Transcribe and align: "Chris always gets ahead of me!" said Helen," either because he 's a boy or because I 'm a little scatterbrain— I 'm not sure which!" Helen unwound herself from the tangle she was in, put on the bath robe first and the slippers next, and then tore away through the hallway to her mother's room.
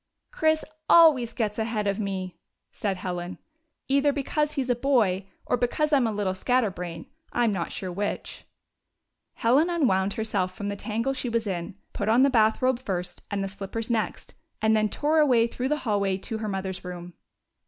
"Chris 0.31 0.65
always 0.89 1.31
gets 1.31 1.59
ahead 1.59 1.85
of 1.85 1.99
me!" 1.99 2.35
said 2.71 2.97
Helen," 2.97 3.37
either 3.87 4.11
because 4.11 4.53
he 4.53 4.63
's 4.63 4.69
a 4.71 4.75
boy 4.75 5.27
or 5.45 5.57
because 5.57 5.93
I 5.93 5.97
'm 5.97 6.07
a 6.07 6.11
little 6.11 6.33
scatterbrain— 6.33 7.05
I 7.33 7.43
'm 7.43 7.51
not 7.51 7.71
sure 7.71 7.91
which!" 7.91 8.45
Helen 9.43 9.69
unwound 9.69 10.13
herself 10.15 10.55
from 10.55 10.69
the 10.69 10.75
tangle 10.75 11.13
she 11.13 11.29
was 11.29 11.45
in, 11.45 11.75
put 11.93 12.09
on 12.09 12.23
the 12.23 12.31
bath 12.31 12.63
robe 12.63 12.79
first 12.79 13.21
and 13.29 13.43
the 13.43 13.47
slippers 13.47 13.91
next, 13.91 14.33
and 14.59 14.75
then 14.75 14.89
tore 14.89 15.19
away 15.19 15.45
through 15.45 15.69
the 15.69 15.77
hallway 15.85 16.17
to 16.17 16.39
her 16.39 16.49
mother's 16.49 16.83
room. 16.83 17.13